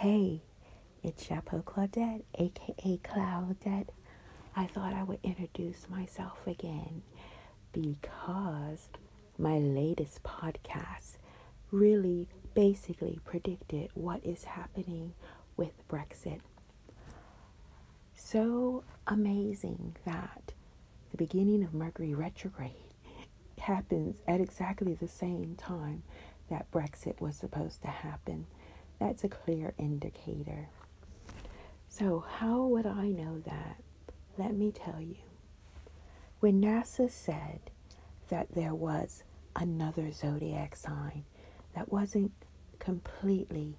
Hey, 0.00 0.40
it's 1.02 1.22
Chapeau 1.26 1.60
Claudette, 1.60 2.22
aka 2.38 2.98
Claudette. 3.04 3.90
I 4.56 4.64
thought 4.64 4.94
I 4.94 5.02
would 5.02 5.18
introduce 5.22 5.90
myself 5.90 6.46
again 6.46 7.02
because 7.70 8.88
my 9.36 9.58
latest 9.58 10.22
podcast 10.22 11.18
really 11.70 12.28
basically 12.54 13.20
predicted 13.26 13.90
what 13.92 14.24
is 14.24 14.44
happening 14.44 15.12
with 15.58 15.86
Brexit. 15.86 16.40
So 18.14 18.84
amazing 19.06 19.96
that 20.06 20.54
the 21.10 21.18
beginning 21.18 21.62
of 21.62 21.74
Mercury 21.74 22.14
retrograde 22.14 22.72
happens 23.58 24.22
at 24.26 24.40
exactly 24.40 24.94
the 24.94 25.08
same 25.08 25.56
time 25.56 26.04
that 26.48 26.70
Brexit 26.70 27.20
was 27.20 27.36
supposed 27.36 27.82
to 27.82 27.88
happen. 27.88 28.46
That's 29.00 29.24
a 29.24 29.28
clear 29.28 29.72
indicator. 29.78 30.68
So, 31.88 32.24
how 32.38 32.62
would 32.64 32.86
I 32.86 33.08
know 33.08 33.40
that? 33.40 33.82
Let 34.38 34.54
me 34.54 34.70
tell 34.72 35.00
you. 35.00 35.16
When 36.40 36.60
NASA 36.62 37.10
said 37.10 37.60
that 38.28 38.52
there 38.54 38.74
was 38.74 39.24
another 39.56 40.12
zodiac 40.12 40.76
sign, 40.76 41.24
that 41.74 41.90
wasn't 41.92 42.32
completely 42.78 43.76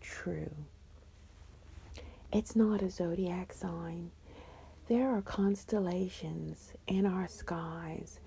true. 0.00 0.52
It's 2.32 2.54
not 2.54 2.82
a 2.82 2.90
zodiac 2.90 3.52
sign. 3.52 4.10
There 4.88 5.10
are 5.10 5.22
constellations 5.22 6.72
in 6.86 7.06
our 7.06 7.28
skies 7.28 8.20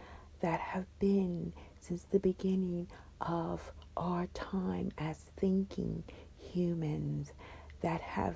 that 0.44 0.60
have 0.60 0.86
been 1.00 1.54
since 1.80 2.04
the 2.04 2.20
beginning 2.20 2.86
of 3.22 3.72
our 3.96 4.28
time 4.34 4.92
as 4.98 5.18
thinking 5.38 6.04
humans 6.38 7.32
that 7.80 8.02
have 8.02 8.36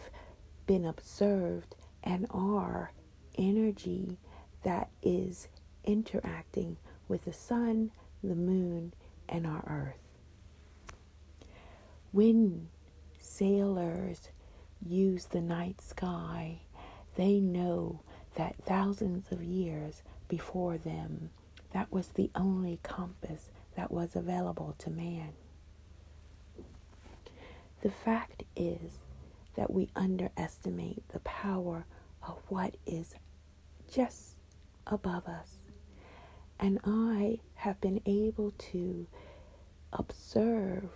been 0.66 0.86
observed 0.86 1.76
and 2.04 2.26
are 2.31 2.94
energy 3.38 4.18
that 4.64 4.90
is 5.04 5.50
interacting 5.84 6.78
with 7.09 7.26
the 7.26 7.34
sun, 7.34 7.92
the 8.24 8.36
moon, 8.36 8.94
and 9.28 9.46
our 9.46 9.66
earth. 9.68 10.00
When 12.14 12.70
sailors 13.20 14.30
use 14.81 15.26
the 15.26 15.42
night 15.42 15.81
sky, 15.81 16.62
they 17.18 17.42
know 17.42 18.00
that 18.36 18.56
thousands 18.64 19.30
of 19.34 19.44
years 19.44 20.03
before 20.30 20.78
them, 20.78 21.31
that 21.78 21.92
was 21.92 22.08
the 22.08 22.31
only 22.33 22.80
compass 22.81 23.52
that 23.75 23.92
was 23.92 24.16
available 24.16 24.73
to 24.80 24.89
man. 24.89 25.30
The 27.84 27.92
fact 27.92 28.42
is 28.56 28.97
that 29.56 29.72
we 29.72 29.92
underestimate 29.95 31.08
the 31.09 31.19
power 31.19 31.86
of 32.28 32.39
what 32.47 32.75
is 32.88 33.14
just 33.94 34.38
above 34.88 35.28
us. 35.28 35.58
And 36.59 36.80
I 36.84 37.42
have 37.53 37.80
been 37.80 38.02
able 38.08 38.56
to 38.72 39.06
observe 39.94 40.89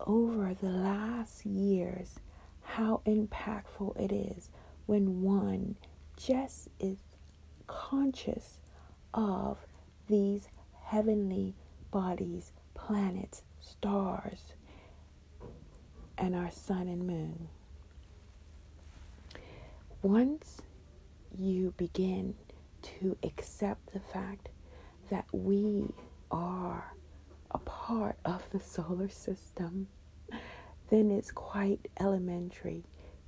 over 0.00 0.56
the 0.58 0.70
last 0.70 1.44
years 1.44 2.14
how 2.62 3.02
impactful 3.04 4.00
it 4.00 4.14
is 4.14 4.48
when 4.86 5.20
one 5.20 5.76
just 6.16 6.68
is 6.80 6.96
conscious 7.66 8.60
of 9.14 9.58
these 10.08 10.48
heavenly 10.84 11.54
bodies, 11.90 12.52
planets, 12.74 13.42
stars, 13.60 14.52
and 16.18 16.34
our 16.34 16.50
sun 16.50 16.88
and 16.88 17.06
moon. 17.06 17.48
Once 20.02 20.62
you 21.36 21.72
begin 21.76 22.34
to 22.82 23.16
accept 23.22 23.92
the 23.92 24.00
fact 24.00 24.48
that 25.10 25.26
we 25.32 25.92
are 26.30 26.94
a 27.50 27.58
part 27.58 28.16
of 28.24 28.48
the 28.50 28.60
solar 28.60 29.08
system, 29.08 29.88
then 30.90 31.10
it's 31.10 31.30
quite 31.30 31.88
elementary 32.00 32.84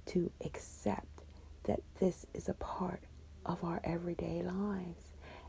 to 0.07 0.31
accept 0.45 1.23
that 1.65 1.81
this 2.01 2.27
is 2.35 2.49
a 2.49 2.55
part 2.55 3.03
of 3.49 3.65
our 3.65 3.81
everyday 3.83 4.43
lives 4.43 5.09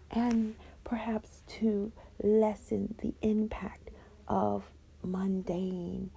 and 0.10 0.56
perhaps 0.84 1.44
to 1.48 1.92
lessen 2.24 2.96
the 3.02 3.14
impact 3.22 3.92
of 4.28 4.72
mundane 5.04 6.10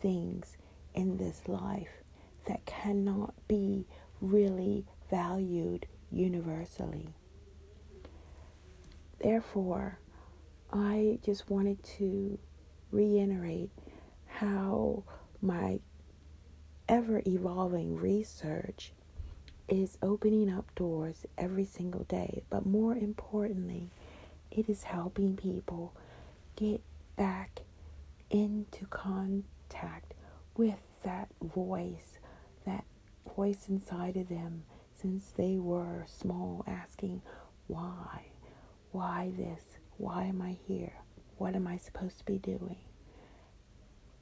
things 0.00 0.56
in 0.94 1.16
this 1.16 1.48
life 1.48 2.02
that 2.46 2.64
cannot 2.66 3.34
be 3.48 3.86
really 4.20 4.84
valued 5.10 5.86
universally. 6.10 7.08
Therefore, 9.18 9.98
I 10.72 11.18
just 11.24 11.50
wanted 11.50 11.82
to 11.98 12.38
reiterate 12.90 13.70
how 14.26 15.04
my 15.42 15.80
ever 16.88 17.22
evolving 17.26 17.96
research 17.96 18.92
is 19.70 19.96
opening 20.02 20.50
up 20.50 20.74
doors 20.74 21.24
every 21.38 21.64
single 21.64 22.04
day, 22.04 22.42
but 22.50 22.66
more 22.66 22.94
importantly, 22.96 23.90
it 24.50 24.68
is 24.68 24.82
helping 24.82 25.36
people 25.36 25.92
get 26.56 26.80
back 27.16 27.60
into 28.30 28.86
contact 28.86 30.14
with 30.56 30.78
that 31.04 31.28
voice, 31.40 32.18
that 32.66 32.84
voice 33.36 33.68
inside 33.68 34.16
of 34.16 34.28
them 34.28 34.64
since 34.94 35.30
they 35.30 35.56
were 35.56 36.04
small, 36.06 36.64
asking, 36.66 37.22
Why? 37.68 38.26
Why 38.92 39.30
this? 39.36 39.62
Why 39.96 40.24
am 40.24 40.42
I 40.42 40.56
here? 40.66 40.94
What 41.38 41.54
am 41.54 41.66
I 41.66 41.76
supposed 41.78 42.18
to 42.18 42.24
be 42.24 42.38
doing? 42.38 42.78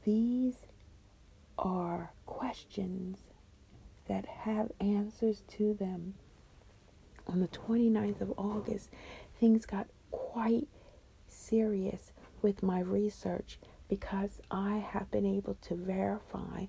These 0.05 0.57
are 1.59 2.13
questions 2.27 3.19
that 4.09 4.27
have 4.27 4.73
answers 4.81 5.43
to 5.49 5.75
them. 5.75 6.15
On 7.27 7.41
the 7.41 7.49
29th 7.49 8.21
of 8.21 8.33
August, 8.39 8.91
things 9.39 9.67
got 9.67 9.87
quite 10.11 10.69
serious 11.27 12.13
with 12.41 12.63
my 12.63 12.81
research 12.81 13.59
because 13.89 14.41
I 14.51 14.79
have 14.79 15.11
been 15.11 15.27
able 15.27 15.55
to 15.63 15.75
verify 15.75 16.67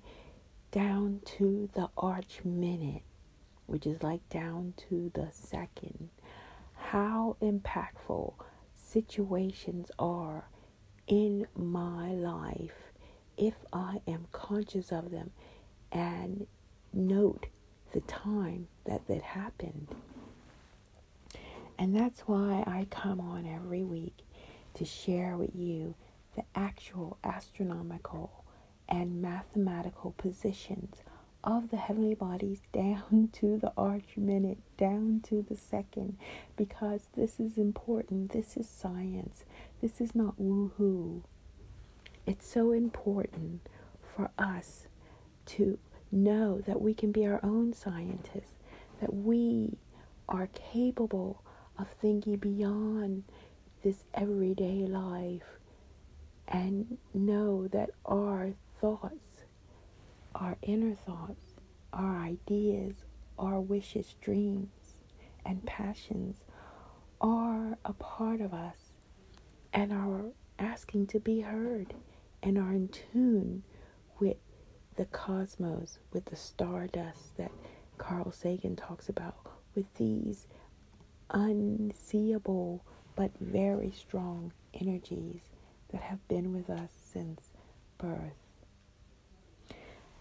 down 0.70 1.20
to 1.24 1.68
the 1.74 1.88
arc 1.96 2.44
minute, 2.44 3.02
which 3.66 3.86
is 3.86 4.02
like 4.02 4.28
down 4.28 4.74
to 4.88 5.10
the 5.14 5.28
second, 5.32 6.10
how 6.74 7.36
impactful 7.40 8.34
situations 8.74 9.90
are 9.98 10.48
in 11.06 11.46
my 11.56 12.12
life 12.12 12.92
if 13.36 13.54
I 13.72 14.00
am 14.06 14.26
conscious 14.32 14.92
of 14.92 15.10
them 15.10 15.30
and 15.92 16.46
note 16.92 17.46
the 17.92 18.00
time 18.02 18.68
that 18.84 19.06
that 19.08 19.22
happened. 19.22 19.88
And 21.78 21.96
that's 21.96 22.20
why 22.20 22.62
I 22.66 22.86
come 22.90 23.20
on 23.20 23.46
every 23.46 23.82
week 23.82 24.18
to 24.74 24.84
share 24.84 25.36
with 25.36 25.54
you 25.54 25.94
the 26.36 26.44
actual 26.54 27.18
astronomical 27.24 28.44
and 28.88 29.22
mathematical 29.22 30.12
positions 30.12 30.96
of 31.42 31.70
the 31.70 31.76
heavenly 31.78 32.14
bodies 32.14 32.60
down 32.72 33.30
to 33.32 33.58
the 33.58 33.72
arc 33.76 34.16
minute, 34.16 34.58
down 34.76 35.20
to 35.24 35.42
the 35.48 35.56
second, 35.56 36.18
because 36.56 37.08
this 37.16 37.40
is 37.40 37.56
important. 37.56 38.32
This 38.32 38.56
is 38.56 38.68
science. 38.68 39.44
This 39.80 40.00
is 40.00 40.14
not 40.14 40.38
woohoo. 40.38 41.22
It's 42.26 42.46
so 42.46 42.72
important 42.72 43.68
for 44.02 44.30
us 44.38 44.86
to 45.46 45.78
know 46.12 46.60
that 46.66 46.80
we 46.80 46.94
can 46.94 47.12
be 47.12 47.26
our 47.26 47.40
own 47.42 47.72
scientists, 47.72 48.54
that 49.00 49.14
we 49.14 49.78
are 50.28 50.48
capable 50.48 51.42
of 51.78 51.88
thinking 51.88 52.36
beyond 52.36 53.24
this 53.82 54.04
everyday 54.14 54.86
life 54.86 55.58
and 56.48 56.98
know 57.14 57.66
that 57.68 57.90
our 58.04 58.50
thoughts, 58.80 59.44
our 60.34 60.56
inner 60.62 60.94
thoughts, 60.94 61.54
our 61.92 62.18
ideas, 62.18 63.04
our 63.38 63.60
wishes, 63.60 64.14
dreams, 64.20 64.96
and 65.46 65.64
passions 65.64 66.44
are 67.20 67.78
a 67.84 67.92
part 67.94 68.40
of 68.40 68.52
us 68.52 68.92
and 69.72 69.92
are 69.92 70.24
asking 70.58 71.06
to 71.06 71.20
be 71.20 71.40
heard 71.40 71.94
and 72.42 72.58
are 72.58 72.72
in 72.72 72.88
tune 72.88 73.62
with 74.18 74.36
the 74.96 75.04
cosmos, 75.06 75.98
with 76.12 76.26
the 76.26 76.36
stardust 76.36 77.36
that 77.36 77.52
Carl 77.98 78.32
Sagan 78.32 78.76
talks 78.76 79.08
about, 79.08 79.36
with 79.74 79.92
these 79.94 80.46
unseeable 81.30 82.82
but 83.16 83.30
very 83.38 83.90
strong 83.92 84.52
energies 84.74 85.42
that 85.92 86.02
have 86.02 86.26
been 86.28 86.52
with 86.54 86.68
us 86.70 86.90
since 87.12 87.50
birth. 87.98 88.32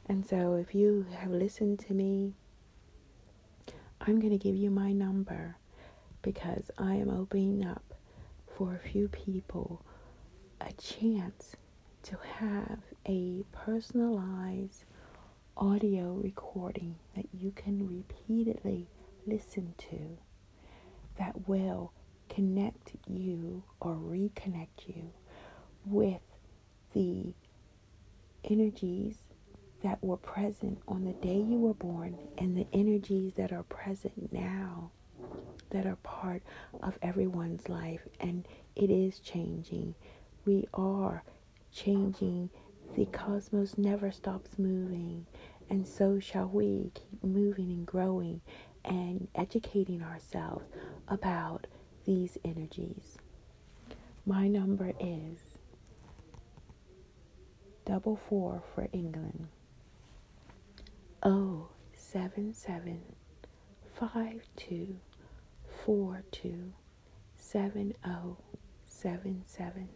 And 0.08 0.26
so 0.26 0.56
if 0.56 0.74
you 0.74 1.06
have 1.20 1.32
listened 1.32 1.80
to 1.88 1.94
me, 1.94 2.34
I'm 4.02 4.20
going 4.20 4.32
to 4.32 4.38
give 4.38 4.56
you 4.56 4.72
my 4.72 4.92
number 4.92 5.58
because 6.22 6.72
I 6.78 6.96
am 6.96 7.10
opening 7.10 7.66
up 7.66 7.94
for 8.58 8.74
a 8.76 8.90
few 8.90 9.08
people 9.08 9.84
a 10.60 10.72
chance 10.74 11.56
to 12.04 12.18
have 12.38 12.80
a 13.08 13.44
personalized 13.52 14.84
audio 15.58 16.14
recording 16.14 16.96
that 17.16 17.26
you 17.34 17.52
can 17.52 17.88
repeatedly 17.88 18.88
listen 19.28 19.74
to 19.78 20.18
that 21.18 21.48
will 21.48 21.92
connect 22.30 22.94
you 23.08 23.64
or 23.82 23.96
reconnect 23.96 24.88
you 24.88 25.12
with 25.86 26.22
the 26.94 27.34
energies 28.46 29.18
that 29.84 30.02
were 30.04 30.18
present 30.18 30.80
on 30.88 31.04
the 31.04 31.14
day 31.14 31.36
you 31.36 31.58
were 31.58 31.74
born 31.74 32.18
and 32.38 32.56
the 32.56 32.68
energies 32.74 33.34
that 33.36 33.52
are 33.52 33.64
present 33.64 34.32
now 34.32 34.92
that 35.70 35.86
are 35.86 35.98
part 35.98 36.42
of 36.82 36.98
everyone's 37.02 37.68
life 37.70 38.02
and 38.20 38.48
it 38.76 38.90
is 38.90 39.20
changing. 39.20 39.94
We 40.46 40.68
are 40.74 41.24
changing. 41.72 42.50
The 42.96 43.06
cosmos 43.06 43.78
never 43.78 44.12
stops 44.12 44.58
moving 44.58 45.26
and 45.70 45.88
so 45.88 46.20
shall 46.20 46.48
we 46.48 46.92
keep 46.94 47.24
moving 47.24 47.70
and 47.72 47.86
growing 47.86 48.42
and 48.84 49.28
educating 49.36 50.02
ourselves 50.02 50.66
about 51.08 51.68
these 52.06 52.38
energies. 52.44 53.18
My 54.26 54.48
number 54.48 54.94
is 55.00 55.38
double 57.86 58.16
four 58.16 58.64
for 58.74 58.88
England. 58.92 59.48
Oh 61.22 61.68
seven 61.96 62.54
seven 62.54 63.02
five 63.94 64.42
two 64.56 64.96
four 65.86 66.24
two 66.32 66.74
seven 67.36 67.94
oh 68.06 68.38
seven 68.86 69.44
seven. 69.46 69.90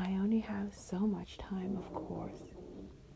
I 0.00 0.12
only 0.12 0.38
have 0.40 0.72
so 0.74 1.00
much 1.00 1.38
time, 1.38 1.76
of 1.76 1.92
course, 1.92 2.38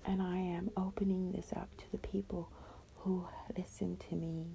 and 0.04 0.20
I 0.20 0.36
am 0.36 0.70
opening 0.76 1.30
this 1.30 1.52
up 1.54 1.68
to 1.78 1.84
the 1.92 1.98
people 1.98 2.50
who 2.96 3.24
listen 3.56 3.96
to 4.08 4.16
me 4.16 4.46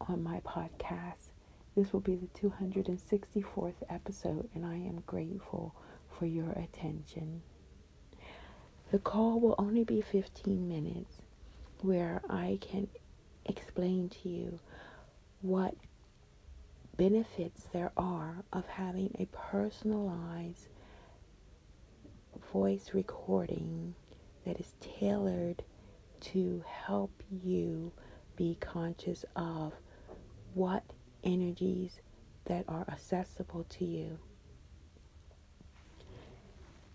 on 0.00 0.22
my 0.22 0.40
podcast. 0.40 1.30
This 1.74 1.92
will 1.92 2.00
be 2.00 2.14
the 2.14 2.28
264th 2.38 3.74
episode, 3.90 4.48
and 4.54 4.64
I 4.64 4.76
am 4.76 5.02
grateful 5.06 5.74
for 6.16 6.26
your 6.26 6.50
attention. 6.52 7.42
The 8.92 9.00
call 9.00 9.40
will 9.40 9.56
only 9.58 9.82
be 9.82 10.00
15 10.02 10.68
minutes 10.68 11.16
where 11.80 12.22
I 12.30 12.58
can 12.60 12.86
explain 13.44 14.08
to 14.22 14.28
you 14.28 14.60
what 15.42 15.74
benefits 16.96 17.64
there 17.72 17.90
are 17.96 18.44
of 18.52 18.66
having 18.68 19.16
a 19.18 19.26
personalized 19.26 20.68
voice 22.54 22.90
recording 22.94 23.96
that 24.46 24.60
is 24.60 24.74
tailored 24.80 25.64
to 26.20 26.62
help 26.86 27.10
you 27.42 27.90
be 28.36 28.56
conscious 28.60 29.24
of 29.34 29.72
what 30.54 30.84
energies 31.24 31.98
that 32.44 32.64
are 32.68 32.84
accessible 32.88 33.66
to 33.68 33.84
you. 33.84 34.16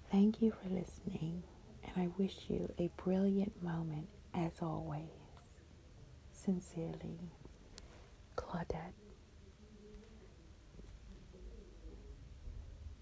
Thank 0.10 0.42
you 0.42 0.52
for 0.52 0.70
listening, 0.70 1.44
and 1.84 1.92
I 1.98 2.08
wish 2.18 2.38
you 2.48 2.72
a 2.80 2.90
brilliant 2.96 3.62
moment 3.62 4.08
as 4.34 4.54
always. 4.62 5.12
Sincerely, 6.32 7.20
Claudette. 8.38 8.94